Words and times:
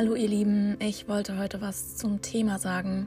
Hallo 0.00 0.14
ihr 0.14 0.28
Lieben, 0.28 0.78
ich 0.80 1.08
wollte 1.08 1.36
heute 1.36 1.60
was 1.60 1.98
zum 1.98 2.22
Thema 2.22 2.58
sagen. 2.58 3.06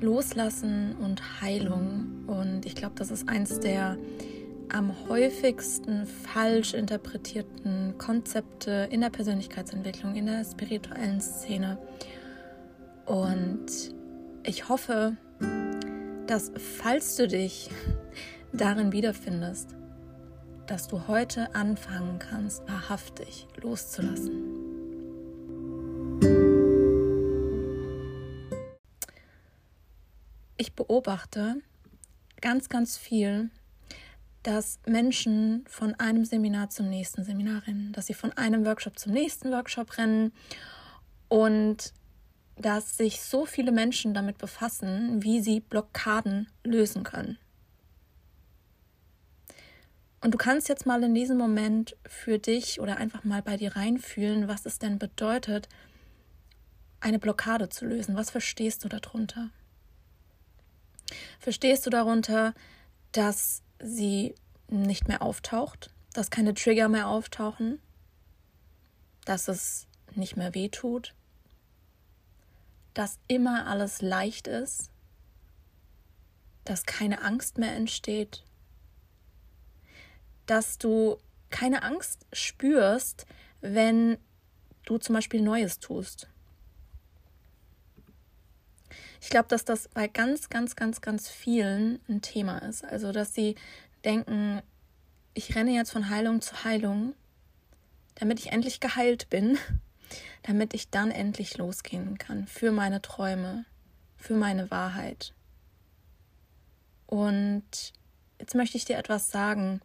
Loslassen 0.00 0.96
und 0.96 1.42
Heilung. 1.42 2.24
Und 2.26 2.64
ich 2.64 2.74
glaube, 2.74 2.94
das 2.96 3.10
ist 3.10 3.28
eins 3.28 3.60
der 3.60 3.98
am 4.72 4.94
häufigsten 5.10 6.06
falsch 6.06 6.72
interpretierten 6.72 7.98
Konzepte 7.98 8.88
in 8.90 9.02
der 9.02 9.10
Persönlichkeitsentwicklung, 9.10 10.14
in 10.14 10.24
der 10.24 10.42
spirituellen 10.42 11.20
Szene. 11.20 11.76
Und 13.04 13.66
ich 14.42 14.70
hoffe, 14.70 15.18
dass 16.26 16.50
falls 16.78 17.16
du 17.16 17.28
dich 17.28 17.68
darin 18.54 18.90
wiederfindest, 18.92 19.76
dass 20.66 20.88
du 20.88 21.08
heute 21.08 21.54
anfangen 21.54 22.18
kannst, 22.18 22.66
wahrhaftig 22.66 23.46
loszulassen. 23.60 24.51
Ich 30.62 30.74
beobachte 30.74 31.56
ganz, 32.40 32.68
ganz 32.68 32.96
viel, 32.96 33.50
dass 34.44 34.78
Menschen 34.86 35.64
von 35.66 35.96
einem 35.96 36.24
Seminar 36.24 36.70
zum 36.70 36.88
nächsten 36.88 37.24
Seminar 37.24 37.66
rennen, 37.66 37.92
dass 37.92 38.06
sie 38.06 38.14
von 38.14 38.30
einem 38.34 38.64
Workshop 38.64 38.96
zum 38.96 39.10
nächsten 39.10 39.50
Workshop 39.50 39.98
rennen 39.98 40.32
und 41.28 41.92
dass 42.54 42.96
sich 42.96 43.22
so 43.22 43.44
viele 43.44 43.72
Menschen 43.72 44.14
damit 44.14 44.38
befassen, 44.38 45.20
wie 45.24 45.40
sie 45.40 45.58
Blockaden 45.58 46.46
lösen 46.62 47.02
können. 47.02 47.38
Und 50.20 50.32
du 50.32 50.38
kannst 50.38 50.68
jetzt 50.68 50.86
mal 50.86 51.02
in 51.02 51.12
diesem 51.12 51.38
Moment 51.38 51.96
für 52.06 52.38
dich 52.38 52.78
oder 52.78 52.98
einfach 52.98 53.24
mal 53.24 53.42
bei 53.42 53.56
dir 53.56 53.74
reinfühlen, 53.74 54.46
was 54.46 54.64
es 54.64 54.78
denn 54.78 55.00
bedeutet, 55.00 55.68
eine 57.00 57.18
Blockade 57.18 57.68
zu 57.68 57.84
lösen. 57.84 58.14
Was 58.14 58.30
verstehst 58.30 58.84
du 58.84 58.88
darunter? 58.88 59.50
Verstehst 61.42 61.84
du 61.84 61.90
darunter, 61.90 62.54
dass 63.10 63.64
sie 63.80 64.36
nicht 64.68 65.08
mehr 65.08 65.22
auftaucht, 65.22 65.90
dass 66.12 66.30
keine 66.30 66.54
Trigger 66.54 66.88
mehr 66.88 67.08
auftauchen, 67.08 67.82
dass 69.24 69.48
es 69.48 69.88
nicht 70.14 70.36
mehr 70.36 70.54
weh 70.54 70.68
tut, 70.68 71.16
dass 72.94 73.18
immer 73.26 73.66
alles 73.66 74.02
leicht 74.02 74.46
ist, 74.46 74.92
dass 76.62 76.86
keine 76.86 77.22
Angst 77.22 77.58
mehr 77.58 77.74
entsteht, 77.74 78.44
dass 80.46 80.78
du 80.78 81.18
keine 81.50 81.82
Angst 81.82 82.24
spürst, 82.32 83.26
wenn 83.60 84.16
du 84.84 84.96
zum 84.98 85.16
Beispiel 85.16 85.42
Neues 85.42 85.80
tust. 85.80 86.28
Ich 89.22 89.30
glaube, 89.30 89.46
dass 89.46 89.64
das 89.64 89.86
bei 89.86 90.08
ganz, 90.08 90.50
ganz, 90.50 90.74
ganz, 90.74 91.00
ganz 91.00 91.28
vielen 91.28 92.00
ein 92.08 92.22
Thema 92.22 92.58
ist. 92.58 92.84
Also, 92.84 93.12
dass 93.12 93.32
sie 93.32 93.54
denken, 94.04 94.60
ich 95.32 95.54
renne 95.54 95.70
jetzt 95.70 95.92
von 95.92 96.10
Heilung 96.10 96.40
zu 96.40 96.64
Heilung, 96.64 97.14
damit 98.16 98.40
ich 98.40 98.50
endlich 98.50 98.80
geheilt 98.80 99.30
bin, 99.30 99.58
damit 100.42 100.74
ich 100.74 100.90
dann 100.90 101.12
endlich 101.12 101.56
losgehen 101.56 102.18
kann 102.18 102.48
für 102.48 102.72
meine 102.72 103.00
Träume, 103.00 103.64
für 104.16 104.34
meine 104.34 104.72
Wahrheit. 104.72 105.32
Und 107.06 107.92
jetzt 108.40 108.56
möchte 108.56 108.76
ich 108.76 108.86
dir 108.86 108.98
etwas 108.98 109.30
sagen, 109.30 109.82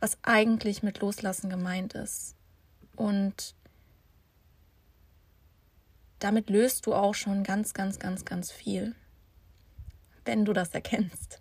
was 0.00 0.18
eigentlich 0.22 0.82
mit 0.82 0.98
Loslassen 0.98 1.48
gemeint 1.48 1.94
ist. 1.94 2.34
Und 2.96 3.54
damit 6.18 6.50
löst 6.50 6.86
du 6.86 6.94
auch 6.94 7.14
schon 7.14 7.44
ganz, 7.44 7.74
ganz, 7.74 7.98
ganz, 7.98 8.24
ganz 8.24 8.50
viel, 8.50 8.94
wenn 10.24 10.44
du 10.44 10.52
das 10.52 10.70
erkennst. 10.70 11.40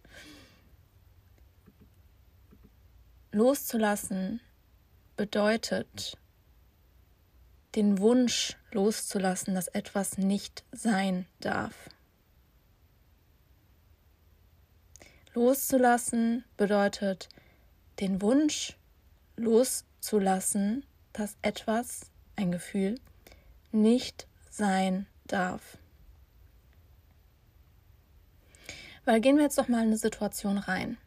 Loszulassen 3.31 4.40
bedeutet, 5.16 6.18
den 7.75 8.00
Wunsch 8.00 8.57
loszulassen, 8.72 9.56
dass 9.56 9.68
etwas 9.68 10.18
nicht 10.18 10.63
sein 10.72 11.28
darf. 11.40 11.90
Loszulassen 15.34 16.44
bedeutet, 16.56 17.29
den 18.00 18.22
Wunsch 18.22 18.75
loszulassen, 19.35 20.84
dass 21.13 21.35
etwas, 21.41 22.09
ein 22.35 22.52
Gefühl, 22.52 23.00
nicht 23.72 24.28
sein 24.57 25.06
darf. 25.28 25.78
Weil 29.06 29.22
gehen 29.22 29.38
wir 29.38 29.44
jetzt 29.44 29.57
doch 29.57 29.69
mal 29.69 29.81
in 29.81 29.88
eine 29.88 29.97
Situation 29.97 30.57
rein. 30.57 30.97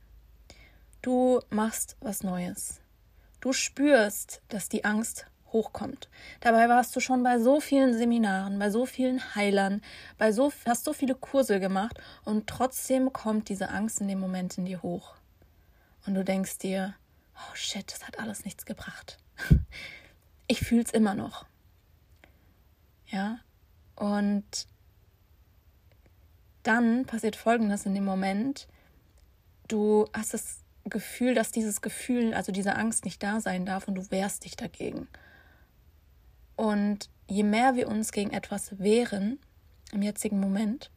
Du 1.03 1.41
machst 1.51 1.97
was 2.01 2.23
Neues. 2.23 2.81
Du 3.41 3.53
spürst, 3.53 4.43
dass 4.49 4.69
die 4.69 4.85
Angst 4.85 5.27
hochkommt. 5.53 6.09
Dabei 6.41 6.69
warst 6.69 6.95
du 6.95 7.01
schon 7.01 7.23
bei 7.23 7.39
so 7.39 7.61
vielen 7.61 7.97
Seminaren, 7.97 8.59
bei 8.59 8.71
so 8.71 8.87
vielen 8.87 9.35
Heilern, 9.35 9.83
bei 10.19 10.33
so 10.33 10.53
hast 10.67 10.85
so 10.85 10.93
viele 10.93 11.15
Kurse 11.15 11.61
gemacht 11.61 12.01
und 12.25 12.47
trotzdem 12.47 13.13
kommt 13.13 13.49
diese 13.49 13.71
Angst 13.71 14.01
in 14.01 14.09
dem 14.09 14.21
Moment 14.21 14.57
in 14.59 14.65
dir 14.65 14.83
hoch. 14.83 15.15
Und 16.07 16.15
du 16.15 16.25
denkst 16.25 16.59
dir, 16.59 16.95
oh 17.37 17.55
shit, 17.55 17.93
das 17.93 18.07
hat 18.07 18.19
alles 18.19 18.45
nichts 18.45 18.65
gebracht. 18.67 19.19
Ich 20.53 20.59
fühl's 20.59 20.91
immer 20.91 21.15
noch. 21.15 21.47
Ja, 23.11 23.41
und 23.97 24.67
dann 26.63 27.07
passiert 27.07 27.37
Folgendes 27.37 27.87
in 27.87 27.95
dem 27.95 28.05
Moment. 28.05 28.69
Du 29.69 30.07
hast 30.13 30.35
das 30.35 30.61
Gefühl, 30.85 31.35
dass 31.35 31.51
dieses 31.51 31.81
Gefühl, 31.81 32.35
also 32.35 32.53
diese 32.53 32.77
Angst 32.77 33.05
nicht 33.05 33.23
da 33.23 33.41
sein 33.41 33.67
darf 33.67 33.89
und 33.89 33.95
du 33.97 34.11
wehrst 34.11 34.45
dich 34.45 34.57
dagegen. 34.57 35.09
Und 36.57 37.09
je 37.27 37.43
mehr 37.43 37.75
wir 37.75 37.89
uns 37.89 38.13
gegen 38.13 38.33
etwas 38.33 38.79
wehren 38.79 39.39
im 39.93 40.03
jetzigen 40.03 40.41
Moment, 40.41 40.91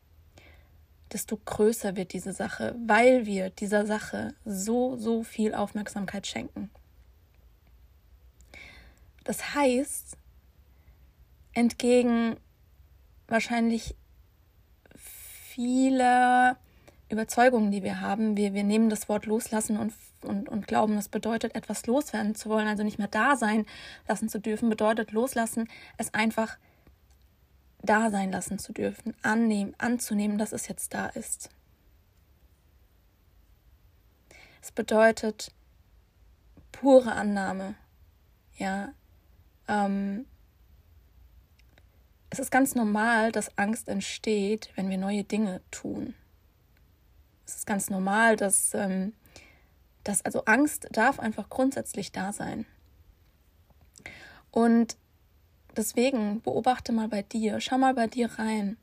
desto 1.12 1.38
größer 1.38 1.96
wird 1.96 2.14
diese 2.14 2.34
Sache, 2.34 2.76
weil 2.86 3.26
wir 3.26 3.50
dieser 3.50 3.86
Sache 3.86 4.34
so, 4.46 4.98
so 4.98 5.24
viel 5.24 5.54
Aufmerksamkeit 5.54 6.28
schenken. 6.28 6.70
Das 9.24 9.56
heißt, 9.56 10.18
entgegen 11.54 12.38
wahrscheinlich 13.28 13.96
viele 14.96 16.58
Überzeugungen, 17.10 17.72
die 17.72 17.84
wir 17.84 18.02
haben. 18.02 18.38
Wir, 18.38 18.54
wir 18.54 18.64
nehmen 18.64 18.90
das 18.90 19.08
Wort 19.08 19.26
loslassen 19.26 19.78
und, 19.78 19.94
und, 20.24 20.50
und 20.50 20.68
glauben, 20.68 20.96
das 20.96 21.10
bedeutet, 21.10 21.56
etwas 21.56 21.86
loswerden 21.86 22.36
zu 22.36 22.50
wollen, 22.50 22.68
also 22.68 22.84
nicht 22.84 22.98
mehr 22.98 23.08
da 23.08 23.36
sein 23.36 23.66
lassen 24.08 24.30
zu 24.30 24.40
dürfen, 24.40 24.70
bedeutet 24.70 25.12
loslassen, 25.12 25.70
es 25.98 26.14
einfach 26.14 26.58
da 27.84 28.10
sein 28.10 28.32
lassen 28.32 28.60
zu 28.60 28.74
dürfen, 28.74 29.14
annehmen, 29.22 29.76
anzunehmen, 29.78 30.38
dass 30.38 30.54
es 30.54 30.68
jetzt 30.68 30.94
da 30.94 31.08
ist. 31.08 31.50
Es 34.62 34.72
bedeutet 34.72 35.52
pure 36.72 37.12
Annahme, 37.12 37.76
ja, 38.56 38.94
ähm, 39.68 40.26
es 42.34 42.40
ist 42.40 42.50
ganz 42.50 42.74
normal, 42.74 43.32
dass 43.32 43.60
Angst 43.60 43.88
entsteht, 43.88 44.72
wenn 44.74 44.90
wir 44.90 44.98
neue 44.98 45.24
Dinge 45.24 45.62
tun. 45.70 46.16
Es 47.46 47.58
ist 47.58 47.68
ganz 47.68 47.92
normal, 47.92 48.38
dass, 48.38 48.74
ähm, 48.74 49.14
dass 50.04 50.26
also 50.26 50.44
Angst 50.46 50.88
darf 50.92 51.20
einfach 51.20 51.48
grundsätzlich 51.48 52.12
da 52.12 52.34
sein. 52.34 52.66
Und 54.50 54.98
deswegen 55.78 56.42
beobachte 56.42 56.92
mal 56.92 57.08
bei 57.08 57.22
dir, 57.22 57.62
schau 57.62 57.78
mal 57.78 57.94
bei 57.94 58.08
dir 58.08 58.32
rein, 58.40 58.78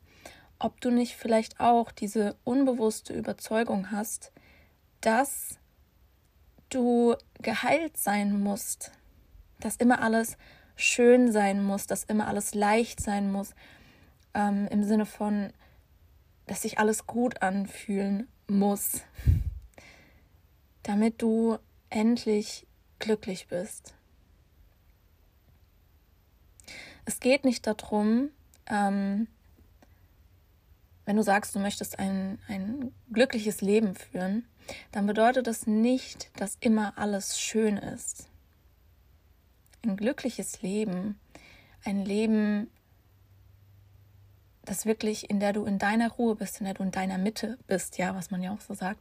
ob 0.57 0.79
du 0.79 0.89
nicht 0.89 1.17
vielleicht 1.17 1.59
auch 1.59 1.91
diese 1.91 2.37
unbewusste 2.45 3.11
Überzeugung 3.11 3.91
hast, 3.91 4.31
dass 5.01 5.59
du 6.69 7.17
geheilt 7.41 7.97
sein 7.97 8.39
musst, 8.39 8.93
dass 9.59 9.75
immer 9.75 10.01
alles 10.01 10.37
schön 10.81 11.31
sein 11.31 11.63
muss, 11.63 11.87
dass 11.87 12.03
immer 12.03 12.27
alles 12.27 12.53
leicht 12.53 12.99
sein 12.99 13.31
muss, 13.31 13.53
ähm, 14.33 14.67
im 14.69 14.83
Sinne 14.83 15.05
von, 15.05 15.53
dass 16.47 16.63
sich 16.63 16.79
alles 16.79 17.05
gut 17.05 17.41
anfühlen 17.41 18.27
muss, 18.47 19.01
damit 20.83 21.21
du 21.21 21.57
endlich 21.89 22.65
glücklich 22.99 23.47
bist. 23.47 23.93
Es 27.05 27.19
geht 27.19 27.45
nicht 27.45 27.67
darum, 27.67 28.29
ähm, 28.67 29.27
wenn 31.05 31.15
du 31.15 31.23
sagst, 31.23 31.55
du 31.55 31.59
möchtest 31.59 31.99
ein, 31.99 32.39
ein 32.47 32.93
glückliches 33.11 33.61
Leben 33.61 33.95
führen, 33.95 34.47
dann 34.91 35.07
bedeutet 35.07 35.47
das 35.47 35.67
nicht, 35.67 36.29
dass 36.39 36.57
immer 36.61 36.97
alles 36.97 37.39
schön 37.39 37.77
ist 37.77 38.30
ein 39.83 39.97
glückliches 39.97 40.61
Leben, 40.61 41.19
ein 41.83 42.05
Leben, 42.05 42.69
das 44.63 44.85
wirklich, 44.85 45.29
in 45.29 45.39
der 45.39 45.53
du 45.53 45.65
in 45.65 45.79
deiner 45.79 46.11
Ruhe 46.11 46.35
bist, 46.35 46.59
in 46.59 46.65
der 46.65 46.75
du 46.75 46.83
in 46.83 46.91
deiner 46.91 47.17
Mitte 47.17 47.57
bist, 47.67 47.97
ja, 47.97 48.15
was 48.15 48.31
man 48.31 48.43
ja 48.43 48.53
auch 48.53 48.61
so 48.61 48.73
sagt, 48.73 48.99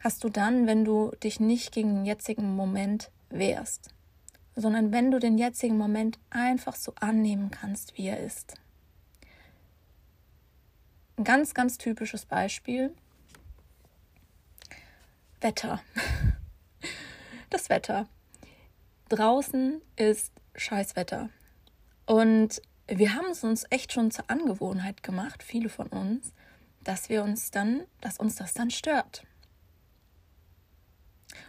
hast 0.00 0.24
du 0.24 0.28
dann, 0.28 0.66
wenn 0.66 0.84
du 0.84 1.12
dich 1.22 1.40
nicht 1.40 1.72
gegen 1.72 1.94
den 1.94 2.04
jetzigen 2.04 2.56
Moment 2.56 3.10
wehrst, 3.30 3.90
sondern 4.54 4.92
wenn 4.92 5.10
du 5.10 5.18
den 5.18 5.38
jetzigen 5.38 5.78
Moment 5.78 6.18
einfach 6.30 6.74
so 6.74 6.92
annehmen 6.96 7.50
kannst, 7.50 7.96
wie 7.96 8.08
er 8.08 8.20
ist. 8.20 8.54
Ein 11.16 11.24
ganz, 11.24 11.54
ganz 11.54 11.78
typisches 11.78 12.26
Beispiel. 12.26 12.94
Wetter. 15.40 15.80
Das 17.48 17.70
Wetter. 17.70 18.08
Draußen 19.08 19.80
ist 19.96 20.32
Scheißwetter. 20.56 21.30
Und 22.06 22.60
wir 22.88 23.14
haben 23.14 23.30
es 23.30 23.44
uns 23.44 23.64
echt 23.70 23.92
schon 23.92 24.10
zur 24.10 24.30
Angewohnheit 24.30 25.02
gemacht, 25.02 25.42
viele 25.42 25.68
von 25.68 25.88
uns, 25.88 26.32
dass 26.82 27.08
wir 27.08 27.22
uns 27.22 27.50
dann, 27.50 27.82
dass 28.00 28.18
uns 28.18 28.36
das 28.36 28.54
dann 28.54 28.70
stört. 28.70 29.24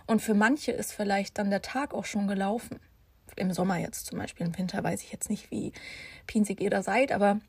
Und 0.06 0.22
für 0.22 0.34
manche 0.34 0.72
ist 0.72 0.94
vielleicht 0.94 1.38
dann 1.38 1.50
der 1.50 1.62
Tag 1.62 1.94
auch 1.94 2.06
schon 2.06 2.28
gelaufen. 2.28 2.80
Im 3.36 3.52
Sommer 3.54 3.78
jetzt 3.78 4.08
zum 4.08 4.18
Beispiel, 4.18 4.48
im 4.48 4.58
Winter 4.58 4.84
weiß 4.84 5.02
ich 5.04 5.12
jetzt 5.12 5.30
nicht, 5.30 5.52
wie 5.52 5.74
pinzig 6.26 6.60
ihr 6.62 6.70
da 6.70 6.82
seid, 6.82 7.12
aber 7.12 7.40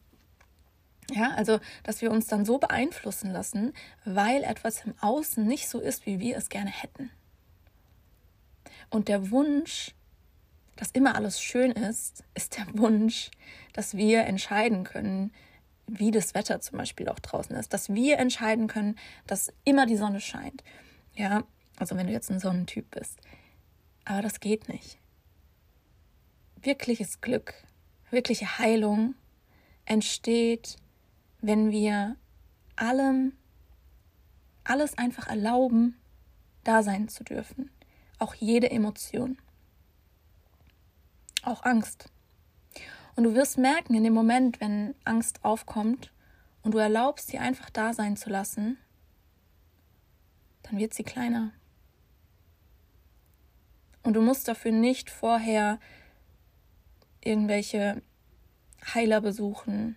ja, 1.11 1.31
also, 1.31 1.59
dass 1.85 2.03
wir 2.03 2.11
uns 2.11 2.27
dann 2.27 2.45
so 2.45 2.59
beeinflussen 2.59 3.33
lassen, 3.33 3.73
weil 4.05 4.43
etwas 4.43 4.85
im 4.85 4.95
Außen 5.01 5.47
nicht 5.47 5.69
so 5.69 5.81
ist, 5.81 6.05
wie 6.05 6.21
wir 6.21 6.37
es 6.37 6.51
gerne 6.51 6.71
hätten. 6.71 7.11
Und 8.91 9.09
der 9.09 9.31
Wunsch, 9.31 9.95
dass 10.79 10.93
immer 10.93 11.17
alles 11.17 11.43
schön 11.43 11.73
ist, 11.73 12.23
ist 12.35 12.57
der 12.57 12.67
Wunsch, 12.79 13.33
dass 13.73 13.97
wir 13.97 14.25
entscheiden 14.27 14.85
können, 14.85 15.33
wie 15.89 16.13
das 16.13 16.35
Wetter 16.35 16.61
zum 16.61 16.79
Beispiel 16.79 17.09
auch 17.09 17.19
draußen 17.19 17.57
ist, 17.57 17.75
dass 17.75 17.93
wir 17.93 18.19
entscheiden 18.19 18.69
können, 18.69 18.97
dass 19.27 19.53
immer 19.65 19.87
die 19.87 19.97
Sonne 19.97 20.21
scheint. 20.21 20.63
Ja, 21.15 21.43
also 21.79 21.97
wenn 21.97 22.07
du 22.07 22.13
jetzt 22.13 22.31
ein 22.31 22.39
Sonnentyp 22.39 22.93
bist. 22.93 23.19
Aber 24.05 24.23
das 24.23 24.39
geht 24.39 24.69
nicht. 24.69 24.99
Wirkliches 26.63 27.21
Glück, 27.21 27.55
wirkliche 28.13 28.59
Heilung 28.59 29.17
entsteht, 29.85 30.77
wenn 31.41 31.73
wir 31.73 32.15
allem, 32.77 33.33
alles 34.63 34.97
einfach 34.97 35.27
erlauben, 35.27 35.97
da 36.63 36.85
sein 36.85 37.09
zu 37.09 37.25
dürfen. 37.25 37.69
Auch 38.21 38.35
jede 38.35 38.71
Emotion. 38.71 39.39
Auch 41.43 41.65
Angst. 41.65 42.11
Und 43.17 43.25
du 43.25 43.35
wirst 43.35 43.59
merken, 43.59 43.95
in 43.95 44.05
dem 44.05 44.15
Moment, 44.15 44.61
wenn 44.61 44.95
Angst 45.05 45.45
aufkommt 45.45 46.13
und 46.63 46.73
du 46.73 46.79
erlaubst, 46.79 47.29
sie 47.29 47.39
einfach 47.39 47.71
da 47.71 47.93
sein 47.93 48.17
zu 48.17 48.31
lassen, 48.31 48.79
dann 50.63 50.79
wird 50.79 50.95
sie 50.95 51.03
kleiner. 51.03 51.53
Und 54.03 54.15
du 54.15 54.23
musst 54.23 54.49
dafür 54.49 54.73
nicht 54.73 55.11
vorher 55.11 55.81
irgendwelche 57.21 58.03
Heiler 58.95 59.21
besuchen. 59.21 59.97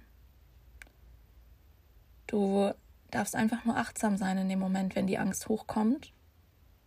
Du 2.28 2.74
darfst 3.12 3.36
einfach 3.36 3.66
nur 3.66 3.78
achtsam 3.78 4.18
sein 4.18 4.38
in 4.38 4.50
dem 4.50 4.60
Moment, 4.60 4.96
wenn 4.96 5.08
die 5.08 5.18
Angst 5.18 5.48
hochkommt. 5.48 6.12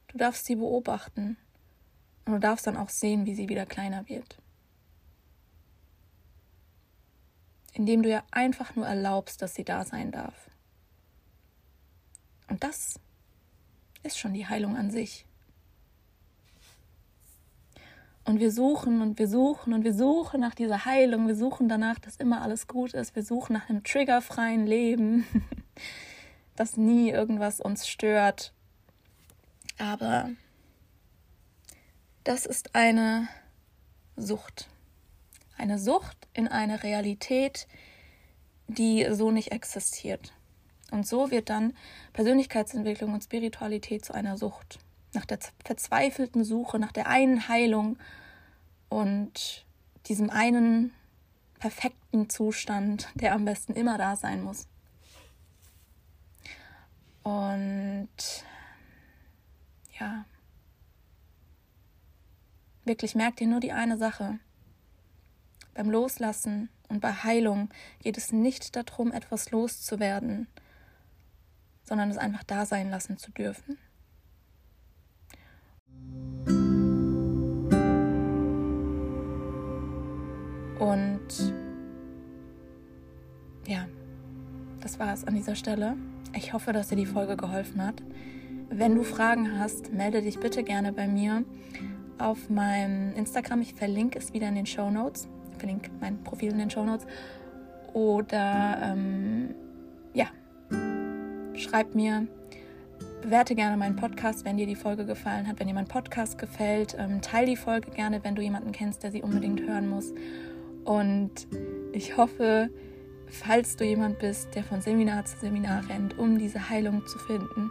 Du 0.08 0.18
darfst 0.18 0.46
sie 0.46 0.56
beobachten. 0.56 1.36
Und 2.24 2.32
du 2.32 2.40
darfst 2.40 2.66
dann 2.66 2.76
auch 2.76 2.88
sehen, 2.88 3.26
wie 3.26 3.34
sie 3.34 3.48
wieder 3.48 3.66
kleiner 3.66 4.08
wird. 4.08 4.38
Indem 7.74 8.02
du 8.02 8.08
ihr 8.08 8.22
einfach 8.30 8.74
nur 8.76 8.86
erlaubst, 8.86 9.42
dass 9.42 9.54
sie 9.54 9.64
da 9.64 9.84
sein 9.84 10.10
darf. 10.10 10.50
Und 12.48 12.64
das 12.64 12.98
ist 14.02 14.18
schon 14.18 14.32
die 14.32 14.46
Heilung 14.46 14.76
an 14.76 14.90
sich. 14.90 15.26
Und 18.24 18.40
wir 18.40 18.50
suchen 18.50 19.02
und 19.02 19.18
wir 19.18 19.28
suchen 19.28 19.74
und 19.74 19.84
wir 19.84 19.92
suchen 19.92 20.40
nach 20.40 20.54
dieser 20.54 20.86
Heilung. 20.86 21.26
Wir 21.26 21.36
suchen 21.36 21.68
danach, 21.68 21.98
dass 21.98 22.16
immer 22.16 22.40
alles 22.40 22.66
gut 22.66 22.94
ist. 22.94 23.14
Wir 23.14 23.22
suchen 23.22 23.52
nach 23.52 23.68
einem 23.68 23.84
triggerfreien 23.84 24.66
Leben, 24.66 25.26
dass 26.56 26.78
nie 26.78 27.10
irgendwas 27.10 27.60
uns 27.60 27.86
stört. 27.86 28.54
Aber 29.78 30.30
das 32.22 32.46
ist 32.46 32.74
eine 32.74 33.28
Sucht. 34.16 34.68
Eine 35.56 35.78
Sucht 35.78 36.28
in 36.32 36.48
eine 36.48 36.82
Realität, 36.82 37.66
die 38.66 39.06
so 39.10 39.30
nicht 39.30 39.52
existiert. 39.52 40.32
Und 40.90 41.06
so 41.06 41.30
wird 41.30 41.50
dann 41.50 41.74
Persönlichkeitsentwicklung 42.12 43.14
und 43.14 43.24
Spiritualität 43.24 44.04
zu 44.04 44.14
einer 44.14 44.36
Sucht 44.36 44.78
nach 45.12 45.24
der 45.24 45.38
verzweifelten 45.64 46.44
Suche, 46.44 46.78
nach 46.78 46.92
der 46.92 47.06
einen 47.06 47.48
Heilung 47.48 47.98
und 48.88 49.64
diesem 50.06 50.30
einen 50.30 50.92
perfekten 51.58 52.28
Zustand, 52.28 53.08
der 53.14 53.32
am 53.32 53.44
besten 53.44 53.74
immer 53.74 53.96
da 53.96 54.16
sein 54.16 54.42
muss. 54.42 54.68
Und 57.22 58.08
ja, 59.98 60.26
wirklich 62.84 63.14
merkt 63.14 63.40
ihr 63.40 63.46
nur 63.46 63.60
die 63.60 63.72
eine 63.72 63.96
Sache. 63.96 64.38
Beim 65.74 65.90
Loslassen 65.90 66.68
und 66.88 67.00
bei 67.00 67.12
Heilung 67.12 67.68
geht 68.00 68.16
es 68.16 68.32
nicht 68.32 68.76
darum, 68.76 69.12
etwas 69.12 69.50
loszuwerden, 69.50 70.46
sondern 71.82 72.10
es 72.10 72.16
einfach 72.16 72.44
da 72.44 72.64
sein 72.64 72.90
lassen 72.90 73.18
zu 73.18 73.32
dürfen. 73.32 73.76
Und 80.78 81.54
ja, 83.66 83.86
das 84.80 84.98
war 84.98 85.12
es 85.12 85.24
an 85.24 85.34
dieser 85.34 85.56
Stelle. 85.56 85.96
Ich 86.36 86.52
hoffe, 86.52 86.72
dass 86.72 86.88
dir 86.88 86.96
die 86.96 87.06
Folge 87.06 87.36
geholfen 87.36 87.82
hat. 87.82 88.02
Wenn 88.68 88.94
du 88.94 89.02
Fragen 89.02 89.58
hast, 89.58 89.92
melde 89.92 90.22
dich 90.22 90.38
bitte 90.38 90.62
gerne 90.62 90.92
bei 90.92 91.08
mir 91.08 91.44
auf 92.18 92.48
meinem 92.48 93.14
Instagram. 93.14 93.62
Ich 93.62 93.74
verlinke 93.74 94.18
es 94.18 94.32
wieder 94.32 94.48
in 94.48 94.54
den 94.54 94.66
Show 94.66 94.90
Notes. 94.90 95.28
Verlinke 95.64 95.90
mein 95.98 96.22
Profil 96.22 96.52
in 96.52 96.58
den 96.58 96.70
Show 96.70 96.84
Notes. 96.84 97.06
Oder 97.94 98.80
ähm, 98.82 99.54
ja, 100.12 100.26
schreib 101.54 101.94
mir, 101.94 102.26
bewerte 103.22 103.54
gerne 103.54 103.78
meinen 103.78 103.96
Podcast, 103.96 104.44
wenn 104.44 104.58
dir 104.58 104.66
die 104.66 104.74
Folge 104.74 105.06
gefallen 105.06 105.48
hat. 105.48 105.58
Wenn 105.58 105.68
dir 105.68 105.72
mein 105.72 105.88
Podcast 105.88 106.36
gefällt, 106.36 106.94
ähm, 106.98 107.22
teile 107.22 107.46
die 107.46 107.56
Folge 107.56 107.92
gerne, 107.92 108.22
wenn 108.22 108.34
du 108.34 108.42
jemanden 108.42 108.72
kennst, 108.72 109.04
der 109.04 109.10
sie 109.10 109.22
unbedingt 109.22 109.62
hören 109.62 109.88
muss. 109.88 110.12
Und 110.84 111.30
ich 111.92 112.18
hoffe, 112.18 112.68
falls 113.26 113.76
du 113.76 113.84
jemand 113.84 114.18
bist, 114.18 114.54
der 114.54 114.64
von 114.64 114.82
Seminar 114.82 115.24
zu 115.24 115.38
Seminar 115.38 115.88
rennt, 115.88 116.18
um 116.18 116.36
diese 116.36 116.68
Heilung 116.68 117.06
zu 117.06 117.18
finden, 117.18 117.70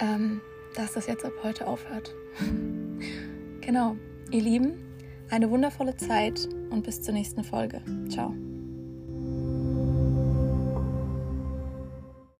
ähm, 0.00 0.42
dass 0.76 0.92
das 0.92 1.06
jetzt 1.06 1.24
ab 1.24 1.32
heute 1.42 1.66
aufhört. 1.66 2.14
genau, 3.62 3.96
ihr 4.30 4.42
Lieben, 4.42 4.93
eine 5.30 5.50
wundervolle 5.50 5.96
Zeit 5.96 6.48
und 6.70 6.84
bis 6.84 7.02
zur 7.02 7.14
nächsten 7.14 7.44
Folge. 7.44 7.82
Ciao. 8.08 8.34